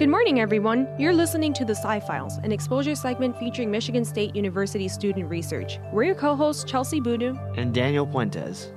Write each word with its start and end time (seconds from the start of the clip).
Good 0.00 0.08
morning, 0.08 0.40
everyone. 0.40 0.88
You're 0.98 1.12
listening 1.12 1.52
to 1.52 1.62
the 1.66 1.74
Sci 1.74 2.00
Files, 2.00 2.38
an 2.38 2.52
exposure 2.52 2.94
segment 2.94 3.38
featuring 3.38 3.70
Michigan 3.70 4.02
State 4.02 4.34
University 4.34 4.88
student 4.88 5.28
research. 5.28 5.78
We're 5.92 6.04
your 6.04 6.14
co 6.14 6.34
hosts, 6.34 6.64
Chelsie 6.64 7.02
Boudou 7.02 7.36
and 7.58 7.74
Daniel 7.74 8.06
Puentes. 8.06 8.72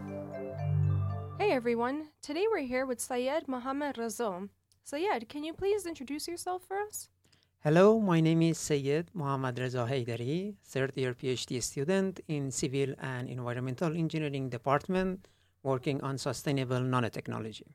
Hey, 1.39 1.51
everyone. 1.51 2.09
Today 2.21 2.45
we're 2.51 2.67
here 2.67 2.85
with 2.85 2.99
Seyed 2.99 3.47
Mohammad 3.47 3.95
Razo. 3.95 4.49
Seyed, 4.83 5.29
can 5.29 5.45
you 5.45 5.53
please 5.53 5.85
introduce 5.85 6.27
yourself 6.27 6.63
for 6.67 6.77
us? 6.81 7.07
Hello, 7.63 8.01
my 8.01 8.19
name 8.19 8.41
is 8.41 8.57
Seyed 8.57 9.05
Mohammad 9.13 9.57
Reza 9.57 9.87
Heidari, 9.89 10.55
third 10.65 10.91
year 10.97 11.13
PhD 11.13 11.63
student 11.63 12.19
in 12.27 12.51
Civil 12.51 12.95
and 12.99 13.29
Environmental 13.29 13.95
Engineering 13.95 14.49
Department, 14.49 15.29
working 15.63 16.01
on 16.01 16.17
sustainable 16.17 16.81
nanotechnology. 16.81 17.69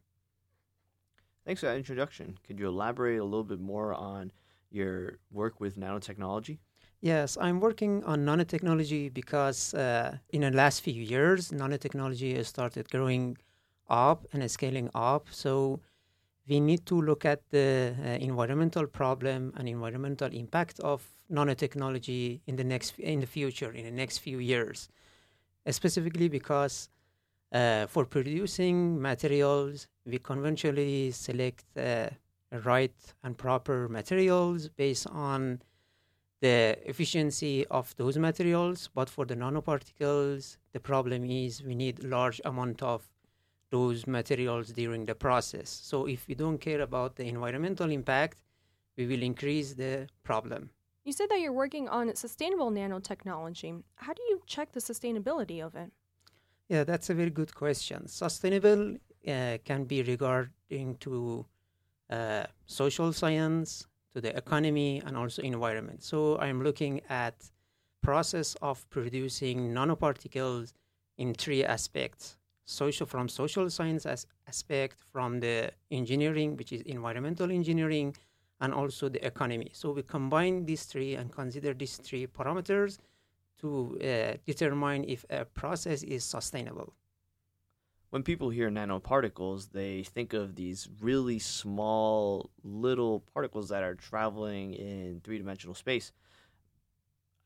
Thanks 1.49 1.62
for 1.62 1.69
that 1.69 1.79
introduction. 1.79 2.36
Could 2.46 2.59
you 2.59 2.68
elaborate 2.68 3.21
a 3.21 3.25
little 3.25 3.43
bit 3.43 3.59
more 3.59 3.95
on 3.95 4.31
your 4.71 5.18
work 5.31 5.61
with 5.61 5.79
nanotechnology? 5.79 6.59
Yes, 7.00 7.39
I'm 7.41 7.59
working 7.59 8.05
on 8.05 8.27
nanotechnology 8.27 9.14
because 9.14 9.72
uh, 9.72 10.19
in 10.29 10.43
the 10.43 10.50
last 10.50 10.82
few 10.82 11.03
years, 11.03 11.50
nanotechnology 11.50 12.36
has 12.36 12.49
started 12.49 12.91
growing 12.91 13.39
up 13.89 14.27
and 14.35 14.50
scaling 14.50 14.91
up. 14.95 15.29
So 15.31 15.81
we 16.46 16.61
need 16.61 16.85
to 16.85 17.00
look 17.00 17.25
at 17.25 17.41
the 17.49 17.94
uh, 17.99 18.08
environmental 18.22 18.86
problem 18.86 19.55
and 19.57 19.71
environmental 19.71 20.30
impact 20.30 20.80
of 20.80 21.03
nanotechnology 21.33 22.43
in 22.46 22.57
the 22.57 22.64
next 22.64 22.99
in 22.99 23.21
the 23.21 23.27
future 23.27 23.72
in 23.72 23.86
the 23.86 23.91
next 24.03 24.19
few 24.19 24.39
years 24.39 24.91
specifically 25.71 26.29
because 26.29 26.89
uh, 27.52 27.86
for 27.86 28.04
producing 28.04 29.00
materials 29.00 29.88
we 30.04 30.18
conventionally 30.18 31.11
select 31.11 31.64
uh, 31.76 32.08
right 32.64 33.14
and 33.22 33.36
proper 33.36 33.88
materials 33.88 34.68
based 34.68 35.06
on 35.08 35.60
the 36.40 36.78
efficiency 36.84 37.66
of 37.66 37.94
those 37.96 38.16
materials 38.16 38.88
but 38.94 39.08
for 39.08 39.24
the 39.24 39.34
nanoparticles 39.34 40.56
the 40.72 40.80
problem 40.80 41.24
is 41.24 41.62
we 41.62 41.74
need 41.74 42.02
large 42.05 42.40
amount 42.44 42.82
of 42.82 43.02
those 43.70 44.06
materials 44.06 44.72
during 44.72 45.05
the 45.05 45.14
process. 45.14 45.68
So 45.68 46.06
if 46.06 46.27
we 46.28 46.34
don't 46.34 46.58
care 46.58 46.80
about 46.80 47.16
the 47.16 47.24
environmental 47.24 47.90
impact, 47.90 48.42
we 48.96 49.06
will 49.06 49.22
increase 49.22 49.74
the 49.74 50.08
problem. 50.24 50.70
You 51.05 51.12
said 51.12 51.28
that 51.30 51.40
you're 51.40 51.52
working 51.52 51.88
on 51.88 52.14
sustainable 52.16 52.70
nanotechnology. 52.70 53.83
How 53.96 54.12
do 54.12 54.22
you 54.28 54.42
check 54.46 54.72
the 54.72 54.80
sustainability 54.80 55.64
of 55.64 55.74
it? 55.74 55.90
Yeah, 56.69 56.84
that's 56.84 57.08
a 57.11 57.14
very 57.14 57.30
good 57.30 57.55
question. 57.55 58.08
Sustainable 58.08 58.97
uh, 59.27 59.58
can 59.64 59.84
be 59.84 60.02
regarding 60.02 60.97
to 61.00 61.47
uh, 62.11 62.44
social 62.66 63.12
science, 63.12 63.86
to 64.12 64.20
the 64.20 64.36
economy, 64.36 65.02
and 65.05 65.16
also 65.16 65.42
environment. 65.42 66.02
So 66.02 66.39
I'm 66.39 66.62
looking 66.62 67.00
at 67.08 67.34
process 68.02 68.55
of 68.62 68.89
producing 68.91 69.72
nanoparticles 69.74 70.72
in 71.16 71.34
three 71.34 71.64
aspects 71.64 72.36
social 72.64 73.06
from 73.06 73.28
social 73.30 73.70
science 73.70 74.05
as 74.05 74.27
aspect, 74.46 74.98
from 75.11 75.41
the 75.41 75.70
engineering, 75.91 76.55
which 76.56 76.70
is 76.70 76.83
environmental 76.83 77.50
engineering, 77.50 78.14
and 78.61 78.74
also 78.74 79.08
the 79.08 79.24
economy. 79.27 79.70
So 79.72 79.92
we 79.92 80.02
combine 80.02 80.66
these 80.66 80.84
three 80.84 81.14
and 81.14 81.33
consider 81.33 81.72
these 81.72 81.96
three 81.96 82.27
parameters 82.27 82.98
to 83.59 83.98
uh, 84.01 84.37
determine 84.47 85.05
if 85.05 85.25
a 85.31 85.45
process 85.45 86.03
is 86.03 86.25
sustainable. 86.25 86.95
When 88.11 88.23
people 88.23 88.48
hear 88.48 88.70
nanoparticles, 88.70 89.73
they 89.73 90.03
think 90.03 90.33
of 90.33 90.55
these 90.55 90.89
really 91.01 91.39
small 91.39 92.51
little 92.62 93.20
particles 93.34 93.69
that 93.69 93.83
are 93.83 93.95
traveling 93.95 94.73
in 94.73 95.20
three 95.23 95.36
dimensional 95.36 95.75
space. 95.75 96.12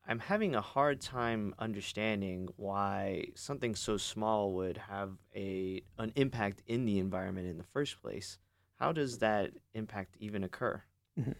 I'm 0.07 0.19
having 0.19 0.55
a 0.55 0.61
hard 0.61 1.01
time 1.01 1.53
understanding 1.59 2.49
why 2.57 3.27
something 3.35 3.75
so 3.75 3.97
small 3.97 4.53
would 4.53 4.77
have 4.77 5.11
a 5.35 5.81
an 5.97 6.11
impact 6.15 6.61
in 6.67 6.85
the 6.85 6.99
environment 6.99 7.47
in 7.47 7.57
the 7.57 7.63
first 7.63 8.01
place. 8.01 8.37
How 8.79 8.91
does 8.91 9.19
that 9.19 9.51
impact 9.73 10.15
even 10.19 10.43
occur? 10.43 10.83
Mm-hmm. 11.19 11.31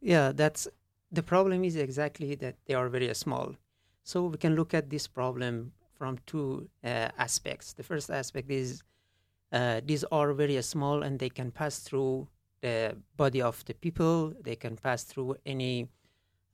Yeah, 0.00 0.32
that's 0.32 0.68
the 1.10 1.22
problem 1.22 1.64
is 1.64 1.76
exactly 1.76 2.34
that 2.36 2.56
they 2.66 2.74
are 2.74 2.88
very 2.88 3.12
small. 3.14 3.56
So 4.08 4.24
we 4.24 4.38
can 4.38 4.56
look 4.56 4.72
at 4.72 4.88
this 4.88 5.06
problem 5.06 5.72
from 5.98 6.16
two 6.24 6.66
uh, 6.82 7.08
aspects. 7.18 7.74
The 7.74 7.82
first 7.82 8.08
aspect 8.08 8.50
is 8.50 8.82
uh, 9.52 9.82
these 9.84 10.02
are 10.04 10.32
very 10.32 10.62
small 10.62 11.02
and 11.02 11.18
they 11.18 11.28
can 11.28 11.50
pass 11.50 11.80
through 11.80 12.26
the 12.62 12.96
body 13.18 13.42
of 13.42 13.62
the 13.66 13.74
people. 13.74 14.32
They 14.40 14.56
can 14.56 14.76
pass 14.76 15.04
through 15.04 15.36
any 15.44 15.88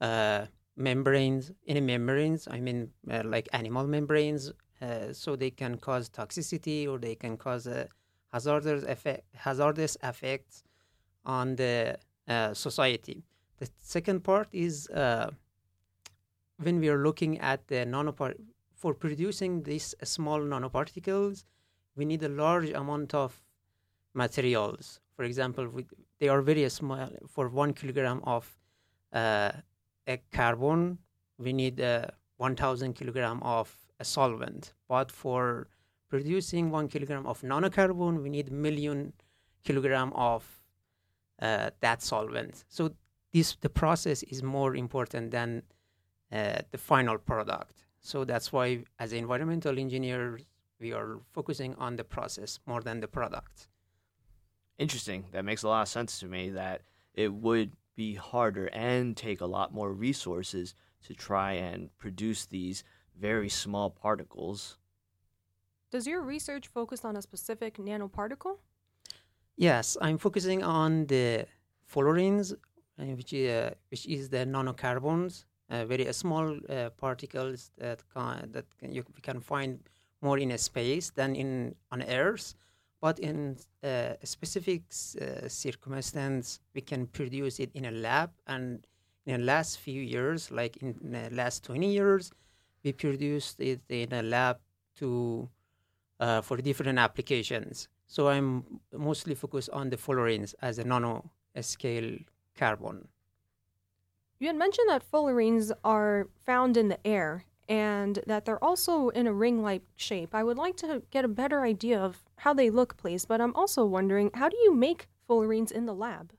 uh, 0.01 0.47
membranes, 0.75 1.53
any 1.65 1.79
membranes, 1.79 2.45
I 2.51 2.59
mean, 2.59 2.89
uh, 3.09 3.21
like 3.23 3.47
animal 3.53 3.87
membranes, 3.87 4.51
uh, 4.81 5.13
so 5.13 5.37
they 5.37 5.51
can 5.51 5.77
cause 5.77 6.09
toxicity 6.09 6.89
or 6.89 6.97
they 6.97 7.15
can 7.15 7.37
cause 7.37 7.67
a 7.67 7.87
hazardous 8.33 8.83
effect, 8.83 9.23
hazardous 9.33 9.95
effects 10.03 10.65
on 11.23 11.55
the 11.55 11.97
uh, 12.27 12.53
society. 12.53 13.23
The 13.59 13.69
second 13.79 14.25
part 14.25 14.49
is 14.51 14.89
uh, 14.89 15.31
when 16.57 16.79
we 16.79 16.89
are 16.89 17.03
looking 17.03 17.39
at 17.39 17.67
the 17.67 17.85
nanopart 17.85 18.35
for 18.73 18.93
producing 18.93 19.63
these 19.63 19.95
small 20.03 20.39
nanoparticles, 20.39 21.45
we 21.95 22.05
need 22.05 22.21
a 22.23 22.29
large 22.29 22.69
amount 22.69 23.13
of 23.13 23.41
materials. 24.13 24.99
For 25.15 25.23
example, 25.23 25.67
we, 25.67 25.85
they 26.19 26.27
are 26.27 26.41
very 26.41 26.67
small. 26.69 27.09
For 27.27 27.47
one 27.49 27.73
kilogram 27.73 28.21
of 28.23 28.57
uh, 29.13 29.51
a 30.07 30.17
carbon, 30.31 30.99
we 31.37 31.53
need 31.53 31.79
uh, 31.79 32.07
1,000 32.37 32.93
kilogram 32.93 33.41
of 33.43 33.75
a 33.99 34.05
solvent. 34.05 34.73
But 34.87 35.11
for 35.11 35.67
producing 36.09 36.69
one 36.69 36.87
kilogram 36.87 37.25
of 37.25 37.41
nanocarbon, 37.41 38.21
we 38.21 38.29
need 38.29 38.51
million 38.51 39.13
kilogram 39.63 40.11
of 40.13 40.43
uh, 41.41 41.69
that 41.81 42.01
solvent. 42.01 42.63
So 42.67 42.91
this 43.33 43.57
the 43.59 43.69
process 43.69 44.23
is 44.23 44.43
more 44.43 44.75
important 44.75 45.31
than 45.31 45.63
uh, 46.35 46.61
the 46.71 46.77
final 46.77 47.17
product. 47.17 47.85
So 48.01 48.25
that's 48.25 48.51
why, 48.53 48.83
as 48.99 49.13
environmental 49.13 49.79
engineers, 49.79 50.41
we 50.79 50.93
are 50.93 51.19
focusing 51.31 51.73
on 51.75 51.95
the 51.95 52.03
process 52.03 52.59
more 52.65 52.81
than 52.81 52.99
the 52.99 53.07
product. 53.07 53.67
Interesting. 54.77 55.25
That 55.31 55.45
makes 55.45 55.63
a 55.63 55.69
lot 55.69 55.83
of 55.83 55.87
sense 55.87 56.19
to 56.19 56.25
me. 56.25 56.49
That 56.49 56.81
it 57.13 57.31
would 57.33 57.71
be 57.95 58.15
harder 58.15 58.67
and 58.73 59.15
take 59.15 59.41
a 59.41 59.45
lot 59.45 59.73
more 59.73 59.91
resources 59.93 60.75
to 61.07 61.13
try 61.13 61.53
and 61.53 61.95
produce 61.97 62.45
these 62.45 62.83
very 63.19 63.49
small 63.49 63.89
particles. 63.89 64.77
Does 65.91 66.05
your 66.05 66.21
research 66.21 66.67
focus 66.67 67.05
on 67.05 67.15
a 67.15 67.21
specific 67.21 67.77
nanoparticle? 67.77 68.57
Yes, 69.55 69.95
I'm 70.01 70.17
focusing 70.17 70.61
on 70.63 71.05
the 71.05 71.45
fullerenes, 71.89 72.53
uh, 72.99 73.05
which, 73.15 73.33
uh, 73.33 73.69
which 73.89 74.05
is 74.05 74.27
the 74.29 74.45
nanocarbons, 74.45 75.45
very 75.69 76.11
small 76.13 76.57
uh, 76.69 76.89
particles 76.91 77.71
that 77.77 78.03
can, 78.13 78.51
that 78.51 78.65
can, 78.77 78.91
you 78.91 79.03
can 79.21 79.39
find 79.39 79.79
more 80.21 80.37
in 80.37 80.51
a 80.51 80.57
space 80.57 81.11
than 81.11 81.35
in 81.35 81.75
on 81.91 82.01
Earth. 82.03 82.55
But 83.01 83.19
in 83.19 83.57
uh, 83.83 84.13
specific 84.23 84.81
uh, 84.89 85.47
circumstance, 85.47 86.59
we 86.73 86.81
can 86.81 87.07
produce 87.07 87.59
it 87.59 87.71
in 87.73 87.85
a 87.85 87.91
lab. 87.91 88.31
And 88.47 88.85
in 89.25 89.39
the 89.39 89.45
last 89.45 89.79
few 89.79 90.01
years, 90.01 90.49
like 90.49 90.77
in 90.77 90.95
the 91.03 91.29
last 91.31 91.63
20 91.63 91.91
years, 91.91 92.31
we 92.83 92.93
produced 92.93 93.59
it 93.59 93.81
in 93.89 94.13
a 94.13 94.23
lab 94.23 94.57
to 94.97 95.49
uh, 96.19 96.41
for 96.41 96.57
different 96.57 96.97
applications. 96.97 97.89
So 98.07 98.29
I'm 98.29 98.63
mostly 98.93 99.35
focused 99.35 99.69
on 99.71 99.89
the 99.89 99.97
fullerenes 99.97 100.53
as 100.61 100.79
a 100.79 100.83
nano 100.83 101.29
scale 101.61 102.17
carbon. 102.57 103.07
You 104.39 104.47
had 104.47 104.57
mentioned 104.57 104.89
that 104.89 105.09
fullerenes 105.09 105.71
are 105.83 106.27
found 106.45 106.75
in 106.75 106.89
the 106.89 107.05
air 107.07 107.45
and 107.69 108.19
that 108.27 108.45
they're 108.45 108.63
also 108.63 109.09
in 109.09 109.27
a 109.27 109.33
ring 109.33 109.61
like 109.63 109.81
shape. 109.95 110.35
I 110.35 110.43
would 110.43 110.57
like 110.57 110.77
to 110.77 111.01
get 111.09 111.25
a 111.25 111.29
better 111.29 111.61
idea 111.61 111.99
of 111.99 112.23
how 112.37 112.53
they 112.53 112.69
look, 112.69 112.97
please, 112.97 113.25
but 113.25 113.41
I'm 113.41 113.55
also 113.55 113.85
wondering 113.85 114.31
how 114.33 114.49
do 114.49 114.57
you 114.63 114.73
make 114.73 115.07
fullerenes 115.27 115.71
in 115.71 115.85
the 115.85 115.93
lab? 115.93 116.33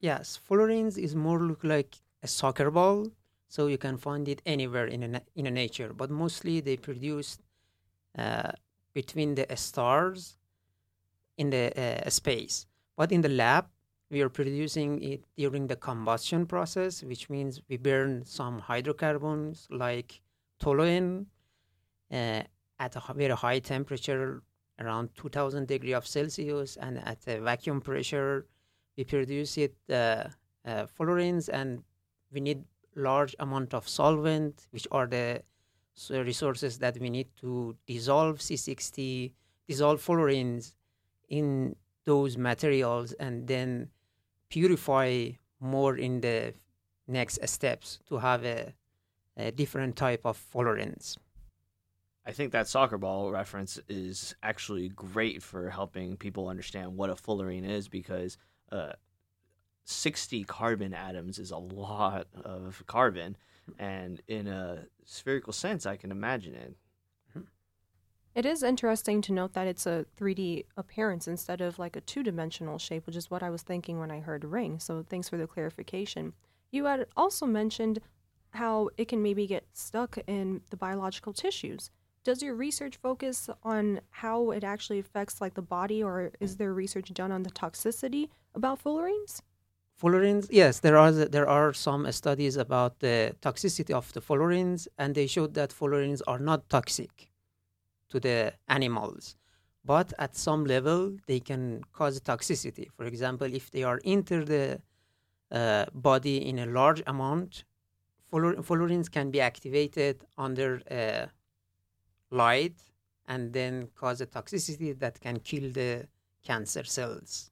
Yes, 0.00 0.38
fullerenes 0.48 0.98
is 0.98 1.14
more 1.16 1.40
look 1.40 1.64
like 1.64 1.96
a 2.22 2.28
soccer 2.28 2.70
ball, 2.70 3.10
so 3.48 3.66
you 3.66 3.78
can 3.78 3.96
find 3.96 4.28
it 4.28 4.42
anywhere 4.44 4.86
in 4.86 5.14
a, 5.14 5.22
in 5.34 5.46
a 5.46 5.50
nature, 5.50 5.92
but 5.94 6.10
mostly 6.10 6.60
they 6.60 6.76
produce 6.76 7.38
uh, 8.18 8.52
between 8.92 9.34
the 9.34 9.46
stars 9.56 10.36
in 11.38 11.50
the 11.50 11.72
uh, 12.06 12.10
space. 12.10 12.66
But 12.96 13.10
in 13.10 13.22
the 13.22 13.28
lab, 13.28 13.66
we 14.10 14.20
are 14.20 14.28
producing 14.28 15.02
it 15.02 15.24
during 15.36 15.66
the 15.66 15.76
combustion 15.76 16.46
process, 16.46 17.02
which 17.02 17.30
means 17.30 17.60
we 17.68 17.76
burn 17.76 18.24
some 18.24 18.58
hydrocarbons 18.58 19.66
like 19.70 20.20
toluene 20.60 21.26
uh, 22.12 22.42
at 22.78 22.96
a 22.96 23.14
very 23.14 23.34
high 23.34 23.58
temperature, 23.58 24.42
around 24.80 25.08
2000 25.16 25.66
degrees 25.66 25.94
of 25.94 26.06
Celsius, 26.06 26.76
and 26.76 26.98
at 26.98 27.18
a 27.26 27.40
vacuum 27.40 27.80
pressure, 27.80 28.46
we 28.96 29.04
produce 29.04 29.56
it 29.58 29.74
uh, 29.90 30.24
uh, 30.64 30.86
fullerenes, 30.98 31.48
and 31.48 31.82
we 32.32 32.40
need 32.40 32.64
large 32.96 33.34
amount 33.38 33.74
of 33.74 33.88
solvent, 33.88 34.66
which 34.70 34.86
are 34.90 35.06
the 35.06 35.42
resources 36.10 36.78
that 36.78 36.98
we 36.98 37.08
need 37.10 37.28
to 37.40 37.76
dissolve 37.86 38.38
C60, 38.38 39.32
dissolve 39.68 40.04
fullerenes 40.04 40.74
in 41.28 41.76
those 42.04 42.36
materials, 42.36 43.12
and 43.14 43.46
then 43.46 43.88
purify 44.50 45.30
more 45.60 45.96
in 45.96 46.20
the 46.20 46.54
next 47.06 47.38
steps 47.48 47.98
to 48.08 48.18
have 48.18 48.44
a, 48.44 48.74
a 49.36 49.50
different 49.50 49.96
type 49.96 50.22
of 50.24 50.42
fullerenes. 50.52 51.16
I 52.26 52.32
think 52.32 52.52
that 52.52 52.68
soccer 52.68 52.96
ball 52.96 53.30
reference 53.30 53.78
is 53.88 54.34
actually 54.42 54.88
great 54.88 55.42
for 55.42 55.68
helping 55.68 56.16
people 56.16 56.48
understand 56.48 56.96
what 56.96 57.10
a 57.10 57.14
fullerene 57.14 57.68
is 57.68 57.88
because 57.88 58.38
uh, 58.72 58.92
60 59.84 60.44
carbon 60.44 60.94
atoms 60.94 61.38
is 61.38 61.50
a 61.50 61.58
lot 61.58 62.26
of 62.42 62.82
carbon. 62.86 63.36
And 63.78 64.22
in 64.26 64.46
a 64.46 64.84
spherical 65.04 65.52
sense, 65.52 65.84
I 65.84 65.96
can 65.96 66.10
imagine 66.10 66.54
it. 66.54 66.76
It 68.34 68.44
is 68.44 68.64
interesting 68.64 69.22
to 69.22 69.32
note 69.32 69.52
that 69.52 69.68
it's 69.68 69.86
a 69.86 70.06
3D 70.18 70.64
appearance 70.76 71.28
instead 71.28 71.60
of 71.60 71.78
like 71.78 71.94
a 71.94 72.00
two 72.00 72.24
dimensional 72.24 72.78
shape, 72.78 73.06
which 73.06 73.14
is 73.14 73.30
what 73.30 73.44
I 73.44 73.50
was 73.50 73.62
thinking 73.62 74.00
when 74.00 74.10
I 74.10 74.18
heard 74.18 74.44
ring. 74.44 74.80
So 74.80 75.04
thanks 75.08 75.28
for 75.28 75.36
the 75.36 75.46
clarification. 75.46 76.32
You 76.72 76.86
had 76.86 77.06
also 77.16 77.46
mentioned 77.46 78.00
how 78.50 78.90
it 78.96 79.06
can 79.06 79.22
maybe 79.22 79.46
get 79.46 79.66
stuck 79.72 80.18
in 80.26 80.62
the 80.70 80.76
biological 80.76 81.32
tissues. 81.32 81.90
Does 82.24 82.42
your 82.42 82.56
research 82.56 82.96
focus 82.96 83.48
on 83.62 84.00
how 84.10 84.50
it 84.50 84.64
actually 84.64 84.98
affects 84.98 85.40
like 85.40 85.54
the 85.54 85.62
body 85.62 86.02
or 86.02 86.32
is 86.40 86.56
there 86.56 86.74
research 86.74 87.12
done 87.14 87.30
on 87.30 87.44
the 87.44 87.50
toxicity 87.50 88.30
about 88.54 88.82
fullerenes? 88.82 89.42
Fullerenes, 90.00 90.48
yes, 90.50 90.80
there 90.80 90.98
are 90.98 91.12
there 91.12 91.48
are 91.48 91.72
some 91.72 92.10
studies 92.10 92.56
about 92.56 92.98
the 92.98 93.36
toxicity 93.40 93.94
of 93.94 94.12
the 94.12 94.20
fullerenes, 94.20 94.88
and 94.98 95.14
they 95.14 95.28
showed 95.28 95.54
that 95.54 95.70
fullerenes 95.70 96.20
are 96.26 96.40
not 96.40 96.68
toxic 96.68 97.30
to 98.10 98.20
the 98.20 98.52
animals, 98.68 99.36
but 99.84 100.12
at 100.18 100.36
some 100.36 100.64
level 100.64 101.16
they 101.26 101.40
can 101.40 101.82
cause 101.92 102.20
toxicity. 102.20 102.88
For 102.96 103.04
example, 103.04 103.52
if 103.52 103.70
they 103.70 103.82
are 103.82 103.98
into 103.98 104.44
the 104.44 104.80
uh, 105.50 105.86
body 105.94 106.48
in 106.48 106.58
a 106.58 106.66
large 106.66 107.02
amount, 107.06 107.64
fullerenes 108.32 109.10
can 109.10 109.30
be 109.30 109.40
activated 109.40 110.24
under 110.36 110.82
uh, 110.90 111.26
light 112.30 112.76
and 113.26 113.52
then 113.52 113.88
cause 113.94 114.20
a 114.20 114.26
toxicity 114.26 114.98
that 114.98 115.20
can 115.20 115.38
kill 115.38 115.70
the 115.70 116.06
cancer 116.42 116.84
cells. 116.84 117.50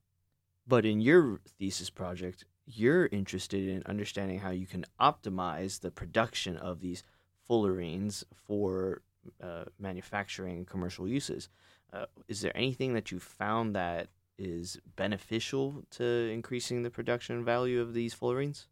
But 0.66 0.84
in 0.84 1.00
your 1.00 1.40
thesis 1.58 1.90
project, 1.90 2.44
you're 2.66 3.06
interested 3.06 3.68
in 3.68 3.82
understanding 3.86 4.38
how 4.38 4.50
you 4.50 4.66
can 4.66 4.84
optimize 5.00 5.80
the 5.80 5.90
production 5.90 6.56
of 6.56 6.80
these 6.80 7.02
fullerenes 7.48 8.24
for 8.46 9.02
uh, 9.42 9.64
manufacturing 9.78 10.64
commercial 10.64 11.06
uses. 11.06 11.48
Uh, 11.92 12.06
is 12.28 12.40
there 12.40 12.56
anything 12.56 12.94
that 12.94 13.10
you 13.10 13.20
found 13.20 13.74
that 13.74 14.08
is 14.38 14.80
beneficial 14.96 15.84
to 15.90 16.04
increasing 16.04 16.82
the 16.82 16.90
production 16.90 17.44
value 17.44 17.80
of 17.80 17.94
these 17.94 18.14
fullerenes? 18.14 18.66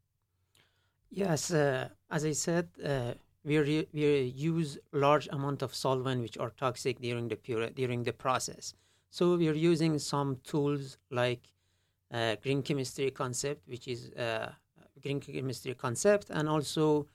Yes, 1.11 1.51
uh, 1.51 1.89
as 2.11 2.25
I 2.25 2.33
said, 2.33 2.69
uh, 2.85 3.15
we, 3.45 3.59
re- 3.59 3.89
we 3.93 4.23
use 4.23 4.79
large 4.93 5.29
amount 5.33 5.63
of 5.63 5.75
solvent 5.75 6.23
which 6.23 6.39
are 6.39 6.51
toxic 6.51 7.01
during 7.01 7.29
the 7.29 7.37
period, 7.37 7.75
during 7.75 8.05
the 8.05 8.13
process. 8.13 8.75
So 9.11 9.37
we 9.37 9.49
are 9.49 9.55
using 9.55 9.99
some 9.99 10.37
tools 10.45 10.99
like 11.11 11.43
uh, 12.13 12.37
green 12.43 12.63
chemistry 12.63 13.11
concept, 13.11 13.69
which 13.69 13.89
is 13.89 14.11
green 15.03 15.21
chemistry 15.21 15.75
concept, 15.75 16.31
and 16.31 16.49
also 16.49 17.07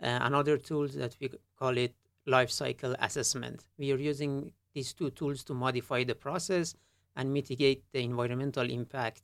another 0.00 0.58
tool 0.58 0.88
that 0.88 1.16
we 1.20 1.30
call 1.58 1.76
it 1.78 1.94
life 2.28 2.50
cycle 2.50 2.94
assessment. 3.00 3.64
We 3.78 3.90
are 3.92 3.96
using 3.96 4.52
these 4.74 4.92
two 4.92 5.10
tools 5.10 5.42
to 5.44 5.54
modify 5.54 6.04
the 6.04 6.14
process 6.14 6.74
and 7.16 7.32
mitigate 7.32 7.82
the 7.92 8.00
environmental 8.00 8.70
impact 8.70 9.22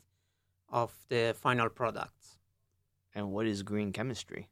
of 0.71 0.93
the 1.09 1.35
final 1.39 1.69
products. 1.69 2.39
And 3.15 3.31
what 3.31 3.47
is 3.47 3.63
green 3.63 3.93
chemistry? 3.93 4.49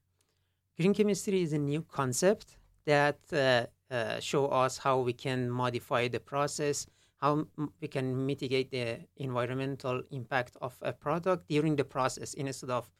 Green 0.78 0.94
chemistry 0.94 1.43
is 1.43 1.52
a 1.52 1.58
new 1.58 1.82
concept 1.82 2.56
that 2.84 3.19
uh, 3.32 3.66
uh, 3.93 4.20
show 4.20 4.46
us 4.46 4.78
how 4.78 5.00
we 5.00 5.12
can 5.12 5.50
modify 5.50 6.08
the 6.08 6.20
process, 6.20 6.87
how 7.16 7.46
we 7.81 7.88
can 7.88 8.26
mitigate 8.26 8.70
the 8.70 9.00
environmental 9.16 10.02
impact 10.10 10.56
of 10.60 10.76
a 10.82 10.93
product 10.93 11.48
during 11.48 11.76
the 11.76 11.84
process 11.84 12.34
instead 12.34 12.70
of 12.70 12.90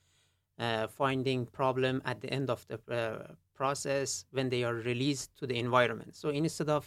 uh, 0.59 0.87
finding 0.87 1.47
problem 1.47 2.03
at 2.05 2.21
the 2.21 2.31
end 2.33 2.51
of 2.51 2.67
the 2.69 2.79
uh, 2.91 3.33
process 3.63 4.09
when 4.37 4.47
they 4.53 4.63
are 4.69 4.79
released 4.93 5.29
to 5.41 5.45
the 5.51 5.59
environment. 5.67 6.13
So 6.23 6.27
instead 6.43 6.71
of 6.79 6.83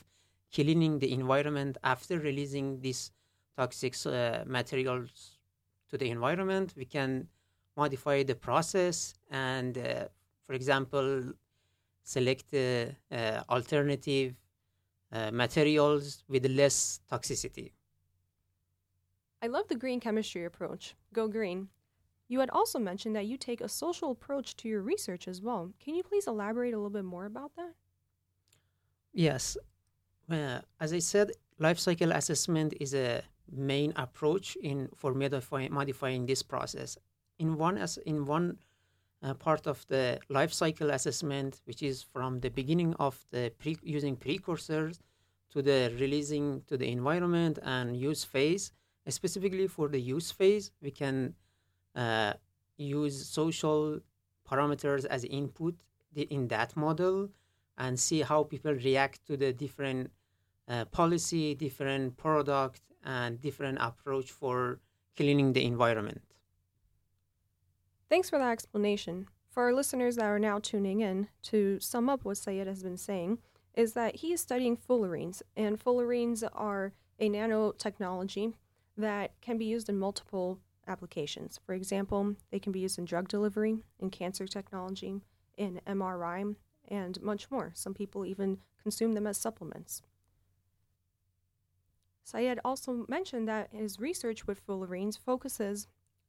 cleaning 0.56 0.94
the 1.04 1.12
environment 1.22 1.74
after 1.83 2.16
releasing 2.30 2.68
these 2.86 3.01
toxic 3.60 3.94
uh, 4.06 4.44
materials 4.57 5.12
to 5.89 5.95
the 6.01 6.10
environment, 6.18 6.68
we 6.81 6.88
can 6.98 7.12
modify 7.81 8.18
the 8.31 8.38
process 8.48 8.98
and 9.31 9.74
uh, 9.77 9.83
for 10.45 10.54
example, 10.54 11.10
select 12.04 12.48
uh, 12.54 12.60
uh, 13.12 13.42
alternative 13.50 14.36
uh, 15.12 15.31
materials 15.31 16.24
with 16.27 16.45
less 16.62 17.00
toxicity. 17.12 17.72
I 19.42 19.48
love 19.48 19.68
the 19.68 19.80
green 19.83 20.00
chemistry 20.00 20.45
approach. 20.45 20.95
Go 21.13 21.27
green. 21.27 21.69
You 22.27 22.39
had 22.39 22.50
also 22.50 22.80
mentioned 22.80 23.16
that 23.16 23.27
you 23.27 23.38
take 23.38 23.62
a 23.62 23.69
social 23.69 24.12
approach 24.12 24.56
to 24.57 24.68
your 24.68 24.81
research 24.81 25.27
as 25.27 25.42
well. 25.42 25.72
Can 25.80 25.95
you 25.95 26.04
please 26.04 26.27
elaborate 26.27 26.74
a 26.74 26.77
little 26.77 26.89
bit 26.89 27.06
more 27.06 27.25
about 27.25 27.51
that? 27.56 27.74
Yes. 29.13 29.57
Uh, 30.30 30.60
as 30.80 30.92
I 30.92 31.00
said, 31.00 31.31
life 31.60 31.80
cycle 31.80 32.12
assessment 32.12 32.74
is 32.80 32.94
a 32.94 33.22
main 33.51 33.94
approach 33.95 34.56
in 34.56 34.89
for 34.95 35.13
modifying, 35.13 35.72
modifying 35.72 36.25
this 36.25 36.42
process. 36.42 36.98
In 37.38 37.57
one 37.57 37.77
as 37.77 37.98
in 37.98 38.25
one 38.25 38.57
uh, 39.22 39.33
part 39.36 39.68
of 39.68 39.86
the 39.88 40.19
life 40.30 40.51
cycle 40.51 40.89
assessment, 40.89 41.62
which 41.66 41.83
is 41.83 42.01
from 42.01 42.39
the 42.39 42.50
beginning 42.50 42.95
of 42.95 43.24
the 43.31 43.51
pre- 43.60 43.77
using 43.83 44.16
precursors 44.16 45.00
to 45.51 45.62
the 45.62 45.94
releasing 46.00 46.62
to 46.68 46.75
the 46.75 46.89
environment 46.92 47.60
and 47.63 47.95
use 47.95 48.24
phase. 48.24 48.72
Specifically 49.07 49.68
for 49.68 49.88
the 49.88 50.00
use 50.00 50.31
phase, 50.31 50.72
we 50.81 50.89
can 50.89 51.36
uh, 51.96 52.34
use 52.78 53.25
social 53.28 54.00
parameters 54.50 55.06
as 55.06 55.24
input 55.24 55.75
in 56.16 56.48
that 56.48 56.75
model 56.75 57.30
and 57.78 58.00
see 58.00 58.22
how 58.22 58.44
people 58.44 58.74
react 58.74 59.25
to 59.28 59.36
the 59.36 59.52
different 59.52 60.12
uh, 60.68 60.86
policy, 60.86 61.56
different 61.56 62.18
product, 62.18 62.82
and 63.04 63.40
different 63.42 63.78
approach 63.82 64.32
for 64.32 64.80
cleaning 65.16 65.54
the 65.54 65.64
environment. 65.64 66.22
Thanks 68.10 68.30
for 68.30 68.40
that 68.40 68.52
explanation. 68.52 69.28
For 69.50 69.64
our 69.64 69.74
listeners 69.74 70.18
that 70.18 70.25
are 70.25 70.40
now 70.40 70.60
tuning 70.60 71.02
in, 71.02 71.28
to 71.44 71.80
sum 71.80 72.10
up 72.10 72.25
what 72.25 72.38
Seyed 72.38 72.68
has 72.68 72.84
been 72.84 72.98
saying, 72.98 73.40
is 73.74 73.94
that 73.94 74.18
he 74.18 74.34
is 74.34 74.42
studying 74.42 74.78
fullerenes, 74.78 75.42
and 75.56 75.80
fullerenes 75.80 76.44
are 76.54 76.94
a 77.20 77.30
nanotechnology 77.30 78.54
that 78.98 79.40
can 79.42 79.58
be 79.58 79.66
used 79.66 79.90
in 79.90 79.98
multiple 79.98 80.60
applications. 80.88 81.60
For 81.65 81.74
example, 81.74 82.36
they 82.51 82.60
can 82.60 82.72
be 82.72 82.80
used 82.80 82.98
in 82.98 83.06
drug 83.06 83.27
delivery, 83.27 83.77
in 84.00 84.10
cancer 84.10 84.48
technology, 84.48 85.22
in 85.58 85.82
MRI, 85.88 86.56
and 86.88 87.22
much 87.22 87.50
more. 87.50 87.72
Some 87.74 87.94
people 87.94 88.25
even 88.25 88.60
consume 88.82 89.13
them 89.13 89.27
as 89.27 89.38
supplements. 89.38 90.01
Seyed 92.24 92.60
also 92.65 93.06
mentioned 93.08 93.48
that 93.48 93.70
his 93.72 94.00
research 94.00 94.48
with 94.48 94.65
fullerenes 94.65 95.18
focuses 95.18 95.88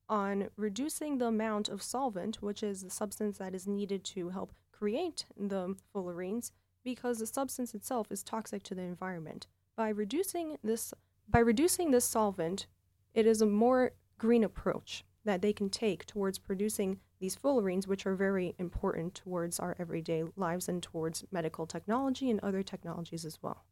on 0.08 0.48
reducing 0.56 1.18
the 1.18 1.26
amount 1.26 1.68
of 1.68 1.82
solvent, 1.82 2.42
which 2.42 2.62
is 2.62 2.82
the 2.82 2.90
substance 2.90 3.38
that 3.38 3.54
is 3.54 3.66
needed 3.66 4.04
to 4.04 4.28
help 4.28 4.52
create 4.72 5.24
the 5.36 5.74
fullerenes, 5.94 6.52
because 6.84 7.18
the 7.18 7.26
substance 7.26 7.74
itself 7.74 8.12
is 8.12 8.22
toxic 8.22 8.62
to 8.62 8.74
the 8.74 8.82
environment. 8.82 9.46
By 9.74 9.88
reducing 9.88 10.58
this 10.62 10.94
by 11.28 11.40
reducing 11.40 11.90
this 11.90 12.04
solvent, 12.04 12.66
it 13.12 13.26
is 13.26 13.42
a 13.42 13.46
more 13.46 13.92
green 14.18 14.44
approach 14.44 15.04
that 15.24 15.42
they 15.42 15.52
can 15.52 15.68
take 15.68 16.06
towards 16.06 16.38
producing 16.38 17.00
these 17.18 17.36
fullerenes, 17.36 17.86
which 17.86 18.06
are 18.06 18.14
very 18.14 18.54
important 18.58 19.14
towards 19.14 19.58
our 19.58 19.74
everyday 19.78 20.24
lives 20.36 20.68
and 20.68 20.82
towards 20.82 21.24
medical 21.30 21.66
technology 21.66 22.30
and 22.30 22.40
other 22.40 22.62
technologies 22.62 23.24
as 23.24 23.42
well. 23.42 23.64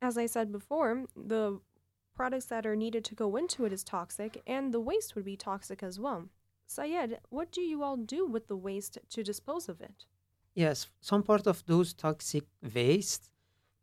As 0.00 0.16
I 0.18 0.26
said 0.26 0.52
before, 0.52 1.04
the 1.16 1.60
products 2.14 2.46
that 2.46 2.66
are 2.66 2.76
needed 2.76 3.04
to 3.06 3.14
go 3.14 3.36
into 3.36 3.64
it 3.64 3.72
is 3.72 3.82
toxic, 3.82 4.42
and 4.46 4.72
the 4.72 4.80
waste 4.80 5.14
would 5.14 5.24
be 5.24 5.36
toxic 5.36 5.82
as 5.82 5.98
well. 5.98 6.28
Seyed, 6.66 7.18
what 7.30 7.50
do 7.50 7.60
you 7.60 7.82
all 7.82 7.96
do 7.96 8.26
with 8.26 8.46
the 8.46 8.56
waste 8.56 8.98
to 9.10 9.22
dispose 9.22 9.68
of 9.68 9.80
it? 9.80 10.04
Yes, 10.54 10.86
some 11.00 11.22
part 11.22 11.46
of 11.46 11.64
those 11.66 11.92
toxic 11.92 12.44
waste 12.74 13.30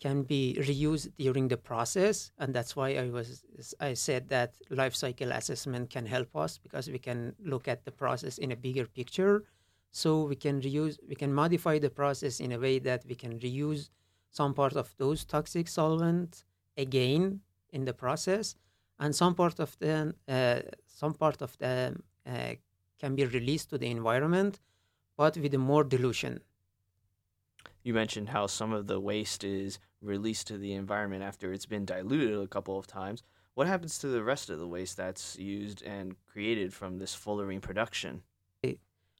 can 0.02 0.24
be 0.24 0.58
reused 0.60 1.12
during 1.18 1.48
the 1.48 1.58
process, 1.58 2.32
and 2.40 2.54
that's 2.56 2.76
why 2.76 2.90
I 2.96 3.10
was 3.10 3.46
I 3.80 3.94
said 3.94 4.28
that 4.30 4.56
life 4.70 4.96
cycle 4.96 5.32
assessment 5.32 5.92
can 5.92 6.06
help 6.08 6.36
us 6.36 6.58
because 6.58 6.90
we 6.90 7.00
can 7.00 7.36
look 7.40 7.68
at 7.68 7.86
the 7.86 7.92
process 7.92 8.40
in 8.40 8.52
a 8.52 8.56
bigger 8.56 8.88
picture. 8.88 9.44
So 9.92 10.24
we 10.24 10.36
can 10.36 10.62
reuse, 10.62 10.98
we 11.08 11.16
can 11.16 11.34
modify 11.34 11.78
the 11.78 11.90
process 11.90 12.40
in 12.40 12.52
a 12.52 12.60
way 12.60 12.80
that 12.80 13.06
we 13.06 13.16
can 13.16 13.40
reuse 13.40 13.90
some 14.32 14.54
part 14.54 14.76
of 14.76 14.94
those 14.98 15.24
toxic 15.26 15.68
solvents 15.68 16.46
again 16.78 17.42
in 17.70 17.86
the 17.86 17.94
process, 17.94 18.56
and 19.00 19.16
some 19.16 19.36
part 19.36 19.60
of 19.60 19.78
them, 19.80 20.16
uh, 20.28 20.62
some 20.88 21.14
part 21.14 21.42
of 21.42 21.58
them 21.58 22.04
uh, 22.26 22.56
can 23.00 23.16
be 23.16 23.26
released 23.26 23.70
to 23.70 23.78
the 23.78 23.90
environment, 23.90 24.60
but 25.16 25.38
with 25.38 25.54
more 25.56 25.84
dilution. 25.84 26.42
You 27.84 27.94
mentioned 27.94 28.30
how 28.30 28.48
some 28.48 28.72
of 28.74 28.88
the 28.88 29.00
waste 29.00 29.44
is 29.44 29.80
released 30.02 30.48
to 30.48 30.58
the 30.58 30.74
environment 30.74 31.24
after 31.24 31.52
it's 31.52 31.66
been 31.66 31.86
diluted 31.86 32.38
a 32.40 32.48
couple 32.48 32.78
of 32.78 32.88
times. 32.88 33.24
What 33.54 33.68
happens 33.68 33.98
to 34.00 34.08
the 34.08 34.24
rest 34.24 34.50
of 34.50 34.60
the 34.60 34.68
waste 34.68 34.98
that's 34.98 35.38
used 35.38 35.84
and 35.84 36.16
created 36.26 36.74
from 36.74 36.98
this 36.98 37.16
fullerene 37.16 37.62
production? 37.62 38.24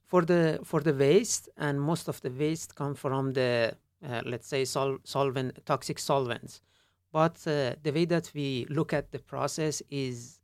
For 0.06 0.26
the 0.26 0.60
for 0.66 0.82
the 0.82 0.94
waste, 0.94 1.48
and 1.58 1.82
most 1.82 2.10
of 2.10 2.20
the 2.20 2.30
waste 2.30 2.76
come 2.76 2.96
from 2.96 3.32
the 3.32 3.78
uh, 4.06 4.22
let's 4.26 4.48
say 4.48 4.66
sol- 4.66 5.00
solvent 5.04 5.66
toxic 5.66 6.00
solvents. 6.00 6.62
But 7.12 7.36
uh, 7.48 7.76
the 7.82 7.92
way 7.94 8.06
that 8.06 8.32
we 8.34 8.66
look 8.70 8.94
at 8.94 9.12
the 9.12 9.20
process 9.20 9.82
is 9.90 10.40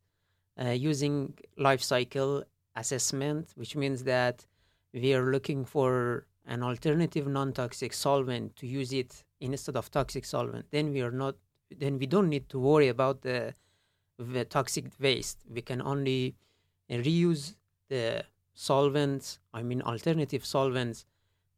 uh, 0.62 0.70
using 0.70 1.34
life 1.58 1.82
cycle 1.82 2.44
assessment, 2.76 3.52
which 3.56 3.76
means 3.76 4.04
that 4.04 4.46
we 4.94 5.14
are 5.14 5.32
looking 5.32 5.66
for 5.66 6.26
an 6.48 6.64
alternative 6.64 7.28
non-toxic 7.28 7.94
solvent 7.94 8.56
to 8.56 8.66
use 8.66 8.94
it 8.94 9.24
instead 9.40 9.76
of 9.76 9.92
toxic 9.92 10.26
solvent. 10.26 10.66
Then 10.72 10.92
we 10.92 11.02
are 11.02 11.12
not. 11.12 11.36
Then 11.70 12.00
we 12.00 12.08
don't 12.08 12.30
need 12.30 12.48
to 12.50 12.60
worry 12.60 12.88
about 12.88 13.22
the, 13.22 13.54
the 14.18 14.46
toxic 14.46 14.86
waste. 15.00 15.40
We 15.50 15.62
can 15.62 15.82
only 15.82 16.36
reuse 16.90 17.56
the 17.90 18.24
solvents. 18.54 19.40
I 19.54 19.64
mean, 19.64 19.82
alternative 19.82 20.46
solvents 20.46 21.06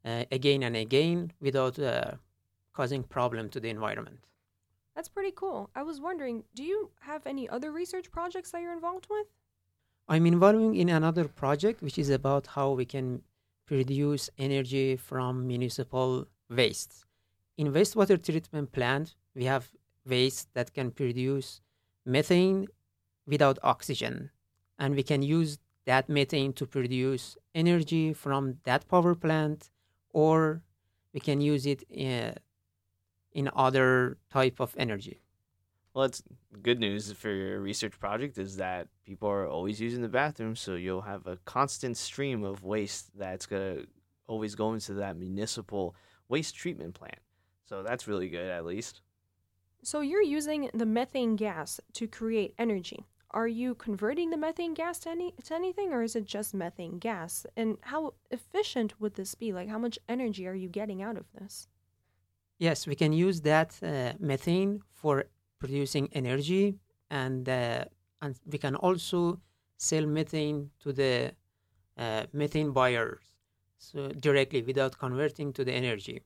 uh, 0.04 0.26
again 0.32 0.64
and 0.64 0.76
again 0.76 1.32
without 1.40 1.78
uh, 1.78 2.14
causing 2.74 3.04
problem 3.04 3.50
to 3.50 3.60
the 3.60 3.70
environment. 3.70 4.20
That's 4.96 5.10
pretty 5.10 5.32
cool. 5.32 5.70
I 5.76 5.84
was 5.84 6.02
wondering, 6.02 6.44
do 6.56 6.64
you 6.64 6.90
have 7.02 7.26
any 7.28 7.48
other 7.48 7.72
research 7.72 8.12
projects 8.12 8.52
that 8.52 8.62
you're 8.62 8.74
involved 8.74 9.08
with? 9.10 9.28
I'm 10.08 10.26
involving 10.26 10.76
in 10.76 10.90
another 10.90 11.26
project 11.26 11.84
which 11.84 12.00
is 12.00 12.10
about 12.10 12.48
how 12.48 12.72
we 12.72 12.86
can 12.86 13.22
produce 13.70 14.32
energy 14.40 14.96
from 14.96 15.46
municipal 15.46 16.26
waste. 16.50 17.06
In 17.56 17.72
wastewater 17.72 18.18
treatment 18.18 18.72
plant, 18.72 19.16
we 19.36 19.46
have 19.46 19.70
waste 20.08 20.48
that 20.56 20.74
can 20.74 20.90
produce 20.90 21.62
methane 22.04 22.68
without 23.28 23.60
oxygen, 23.62 24.32
and 24.80 24.96
we 24.96 25.04
can 25.04 25.22
use 25.22 25.60
that 25.86 26.10
methane 26.10 26.52
to 26.54 26.66
produce 26.66 27.38
energy 27.54 28.12
from 28.12 28.58
that 28.64 28.88
power 28.88 29.14
plant, 29.14 29.70
or 30.14 30.64
we 31.14 31.20
can 31.20 31.40
use 31.40 31.68
it 31.68 31.84
in, 31.92 32.34
in 33.34 33.52
other 33.56 34.18
type 34.32 34.60
of 34.60 34.74
energy. 34.80 35.22
Well, 35.94 36.06
it's 36.06 36.22
good 36.62 36.80
news 36.80 37.12
for 37.14 37.32
your 37.32 37.60
research 37.60 38.00
project 38.00 38.38
is 38.38 38.58
that 38.58 38.88
people 39.06 39.28
are 39.30 39.48
always 39.48 39.82
using 39.82 40.02
the 40.02 40.08
bathroom, 40.08 40.56
so 40.56 40.76
you'll 40.76 41.02
have 41.02 41.26
a 41.26 41.38
constant 41.46 41.98
stream 41.98 42.44
of 42.44 42.64
waste 42.64 43.18
that's 43.18 43.46
gonna 43.46 43.84
always 44.28 44.56
go 44.56 44.74
into 44.74 44.94
that 44.96 45.18
municipal 45.18 45.96
waste 46.28 46.56
treatment 46.56 46.94
plant. 46.94 47.20
So 47.66 47.84
that's 47.84 48.08
really 48.08 48.30
good, 48.30 48.50
at 48.50 48.66
least. 48.66 49.02
So 49.84 50.02
you're 50.02 50.22
using 50.22 50.70
the 50.74 50.86
methane 50.86 51.36
gas 51.36 51.80
to 51.94 52.08
create 52.08 52.54
energy. 52.60 53.06
Are 53.32 53.48
you 53.48 53.76
converting 53.76 54.30
the 54.30 54.38
methane 54.38 54.74
gas 54.74 55.00
to 55.00 55.10
any 55.10 55.34
to 55.44 55.54
anything, 55.54 55.94
or 55.94 56.02
is 56.02 56.16
it 56.16 56.26
just 56.26 56.54
methane 56.54 56.98
gas? 56.98 57.46
And 57.56 57.78
how 57.82 58.14
efficient 58.32 59.00
would 59.00 59.16
this 59.16 59.36
be? 59.36 59.54
Like, 59.54 59.70
how 59.70 59.78
much 59.78 60.00
energy 60.08 60.48
are 60.48 60.56
you 60.56 60.68
getting 60.68 61.02
out 61.02 61.18
of 61.18 61.26
this? 61.40 61.68
Yes, 62.58 62.88
we 62.88 62.96
can 62.96 63.14
use 63.14 63.42
that 63.42 63.80
uh, 63.84 64.14
methane 64.20 64.82
for 64.92 65.26
producing 65.60 66.10
energy, 66.14 66.76
and 67.10 67.48
uh, 67.48 67.86
and 68.22 68.36
we 68.52 68.58
can 68.58 68.76
also 68.76 69.40
sell 69.78 70.06
methane 70.06 70.70
to 70.80 70.92
the 70.92 71.32
uh, 71.98 72.24
methane 72.34 72.72
buyers 72.72 73.20
so 73.78 74.10
directly 74.10 74.62
without 74.62 74.98
converting 74.98 75.54
to 75.54 75.64
the 75.64 75.72
energy. 75.72 76.22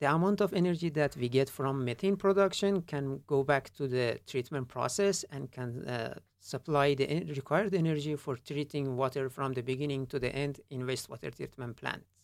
The 0.00 0.12
amount 0.12 0.40
of 0.40 0.52
energy 0.52 0.88
that 0.90 1.16
we 1.16 1.28
get 1.28 1.48
from 1.48 1.84
methane 1.84 2.16
production 2.16 2.82
can 2.82 3.20
go 3.26 3.44
back 3.44 3.72
to 3.74 3.86
the 3.86 4.18
treatment 4.26 4.66
process 4.68 5.24
and 5.30 5.52
can 5.52 5.86
uh, 5.86 6.18
supply 6.40 6.94
the 6.94 7.06
required 7.36 7.72
energy 7.74 8.16
for 8.16 8.36
treating 8.36 8.96
water 8.96 9.28
from 9.28 9.52
the 9.52 9.62
beginning 9.62 10.06
to 10.08 10.18
the 10.18 10.34
end 10.34 10.60
in 10.70 10.82
wastewater 10.82 11.32
treatment 11.34 11.76
plants. 11.76 12.21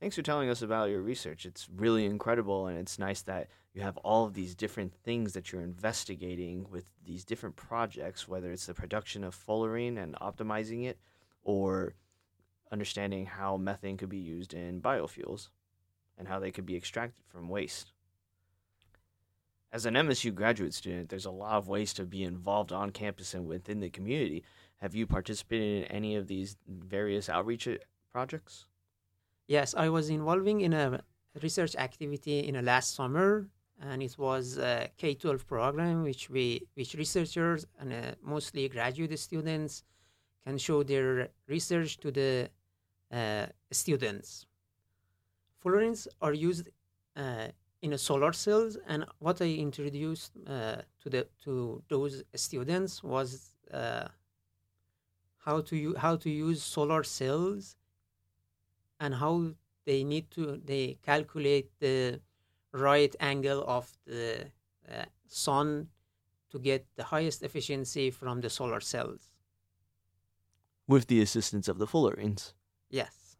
Thanks 0.00 0.14
for 0.14 0.22
telling 0.22 0.48
us 0.48 0.62
about 0.62 0.90
your 0.90 1.02
research. 1.02 1.44
It's 1.44 1.68
really 1.74 2.04
incredible, 2.04 2.68
and 2.68 2.78
it's 2.78 3.00
nice 3.00 3.22
that 3.22 3.48
you 3.74 3.82
have 3.82 3.96
all 3.98 4.24
of 4.24 4.34
these 4.34 4.54
different 4.54 4.94
things 4.94 5.32
that 5.32 5.50
you're 5.50 5.60
investigating 5.60 6.66
with 6.70 6.84
these 7.04 7.24
different 7.24 7.56
projects, 7.56 8.28
whether 8.28 8.52
it's 8.52 8.66
the 8.66 8.74
production 8.74 9.24
of 9.24 9.34
fullerene 9.34 10.00
and 10.00 10.14
optimizing 10.16 10.84
it, 10.84 11.00
or 11.42 11.94
understanding 12.70 13.26
how 13.26 13.56
methane 13.56 13.96
could 13.96 14.08
be 14.08 14.18
used 14.18 14.54
in 14.54 14.80
biofuels 14.80 15.48
and 16.16 16.28
how 16.28 16.38
they 16.38 16.52
could 16.52 16.66
be 16.66 16.76
extracted 16.76 17.24
from 17.26 17.48
waste. 17.48 17.92
As 19.72 19.84
an 19.84 19.94
MSU 19.94 20.32
graduate 20.32 20.74
student, 20.74 21.08
there's 21.08 21.26
a 21.26 21.30
lot 21.30 21.56
of 21.56 21.66
ways 21.66 21.92
to 21.94 22.04
be 22.04 22.22
involved 22.22 22.70
on 22.72 22.90
campus 22.90 23.34
and 23.34 23.48
within 23.48 23.80
the 23.80 23.90
community. 23.90 24.44
Have 24.76 24.94
you 24.94 25.08
participated 25.08 25.84
in 25.84 25.90
any 25.90 26.14
of 26.14 26.28
these 26.28 26.56
various 26.68 27.28
outreach 27.28 27.66
uh, 27.66 27.78
projects? 28.12 28.67
Yes, 29.48 29.74
I 29.74 29.88
was 29.88 30.10
involving 30.10 30.60
in 30.60 30.74
a 30.74 31.02
research 31.42 31.74
activity 31.76 32.40
in 32.46 32.56
a 32.56 32.62
last 32.62 32.94
summer, 32.94 33.48
and 33.80 34.02
it 34.02 34.16
was 34.18 34.58
a 34.58 34.90
K-12 34.98 35.46
program, 35.46 36.02
which 36.02 36.28
we, 36.28 36.68
which 36.74 36.94
researchers 36.94 37.64
and 37.80 37.92
uh, 37.92 38.14
mostly 38.22 38.68
graduate 38.68 39.18
students 39.18 39.84
can 40.44 40.58
show 40.58 40.82
their 40.82 41.30
research 41.48 41.96
to 41.98 42.10
the 42.10 42.50
uh, 43.10 43.46
students. 43.72 44.46
Fullerenes 45.64 46.06
are 46.20 46.34
used 46.34 46.68
uh, 47.16 47.48
in 47.80 47.96
solar 47.96 48.34
cells, 48.34 48.76
and 48.86 49.06
what 49.18 49.40
I 49.40 49.46
introduced 49.46 50.32
uh, 50.46 50.82
to 51.02 51.08
the 51.08 51.26
to 51.44 51.82
those 51.88 52.22
students 52.34 53.02
was 53.02 53.54
uh, 53.72 54.08
how 55.38 55.62
to 55.62 55.76
u- 55.76 55.96
how 55.96 56.16
to 56.16 56.28
use 56.28 56.62
solar 56.62 57.02
cells 57.02 57.76
and 59.00 59.14
how 59.14 59.52
they 59.86 60.04
need 60.04 60.30
to 60.30 60.60
they 60.64 60.98
calculate 61.02 61.70
the 61.80 62.20
right 62.72 63.14
angle 63.20 63.64
of 63.66 63.90
the 64.06 64.46
uh, 64.90 65.04
sun 65.26 65.88
to 66.50 66.58
get 66.58 66.86
the 66.96 67.04
highest 67.04 67.42
efficiency 67.42 68.10
from 68.10 68.40
the 68.40 68.50
solar 68.50 68.80
cells. 68.80 69.30
With 70.86 71.06
the 71.06 71.20
assistance 71.20 71.68
of 71.68 71.78
the 71.78 71.86
fullerenes. 71.86 72.54
Yes. 72.90 73.36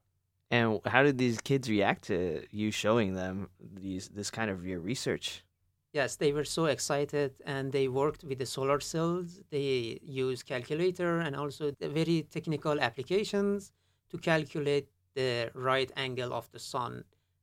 And 0.51 0.81
how 0.87 1.03
did 1.03 1.19
these 1.19 1.41
kids 1.41 1.69
react 1.69 2.05
to 2.05 2.45
you 2.51 2.71
showing 2.71 3.15
them 3.15 3.51
these 3.61 4.09
this 4.09 4.31
kind 4.31 4.51
of 4.51 4.67
your 4.67 4.81
research? 4.81 5.45
Yes, 5.93 6.17
they 6.17 6.33
were 6.33 6.45
so 6.45 6.67
excited 6.67 7.33
and 7.47 7.73
they 7.73 7.89
worked 7.89 8.23
with 8.25 8.39
the 8.39 8.47
solar 8.47 8.81
cells. 8.81 9.41
They 9.51 9.99
used 10.03 10.47
calculator 10.47 11.21
and 11.21 11.35
also 11.35 11.71
the 11.71 11.89
very 11.89 12.27
technical 12.31 12.79
applications 12.81 13.73
to 14.11 14.19
calculate 14.19 14.89
the 15.19 15.51
right 15.55 15.91
angle 15.97 16.33
of 16.33 16.49
the 16.53 16.61
sun. 16.61 16.93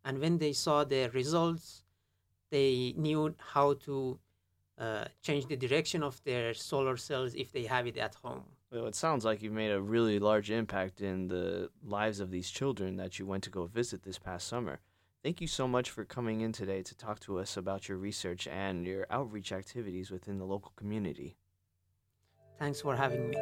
And 0.05 0.19
when 0.19 0.37
they 0.37 0.53
saw 0.53 0.85
the 0.85 1.09
results, 1.09 1.83
they 2.49 2.93
knew 2.95 3.35
how 3.53 3.73
to 3.85 4.17
uh, 4.77 5.05
change 5.21 5.47
the 5.47 5.57
direction 5.57 6.01
of 6.01 6.23
their 6.23 6.53
solar 6.53 6.95
cells 6.95 7.33
if 7.35 7.51
they 7.51 7.65
have 7.65 7.85
it 7.85 7.97
at 7.97 8.15
home. 8.15 8.45
Well, 8.71 8.85
it 8.87 8.95
sounds 8.95 9.25
like 9.25 9.41
you've 9.41 9.61
made 9.63 9.71
a 9.71 9.81
really 9.81 10.19
large 10.19 10.49
impact 10.51 11.01
in 11.01 11.27
the 11.27 11.69
lives 11.83 12.19
of 12.21 12.31
these 12.31 12.49
children 12.49 12.95
that 12.95 13.19
you 13.19 13.25
went 13.25 13.43
to 13.43 13.49
go 13.49 13.65
visit 13.65 14.03
this 14.03 14.19
past 14.19 14.47
summer. 14.47 14.79
Thank 15.21 15.41
you 15.41 15.47
so 15.47 15.67
much 15.67 15.89
for 15.89 16.05
coming 16.05 16.41
in 16.41 16.51
today 16.53 16.81
to 16.83 16.95
talk 16.95 17.19
to 17.21 17.39
us 17.39 17.57
about 17.57 17.89
your 17.89 17.97
research 17.97 18.47
and 18.47 18.85
your 18.85 19.05
outreach 19.09 19.51
activities 19.51 20.11
within 20.11 20.37
the 20.37 20.45
local 20.45 20.71
community. 20.77 21.35
Thanks 22.57 22.79
for 22.79 22.95
having 22.95 23.29
me. 23.29 23.35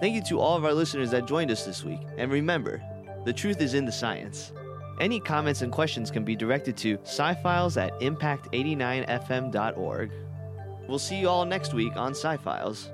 Thank 0.00 0.14
you 0.14 0.22
to 0.30 0.40
all 0.40 0.56
of 0.56 0.64
our 0.64 0.72
listeners 0.72 1.10
that 1.10 1.26
joined 1.26 1.50
us 1.50 1.64
this 1.64 1.84
week. 1.84 2.00
And 2.16 2.30
remember, 2.30 2.82
the 3.24 3.32
truth 3.32 3.60
is 3.60 3.74
in 3.74 3.84
the 3.84 3.92
science. 3.92 4.52
Any 5.00 5.20
comments 5.20 5.62
and 5.62 5.72
questions 5.72 6.10
can 6.10 6.24
be 6.24 6.36
directed 6.36 6.76
to 6.78 6.98
scifiles 7.04 7.76
at 7.76 7.98
impact89fm.org. 8.00 10.10
We'll 10.88 10.98
see 10.98 11.20
you 11.20 11.28
all 11.28 11.44
next 11.44 11.74
week 11.74 11.96
on 11.96 12.12
Sci-Files. 12.12 12.90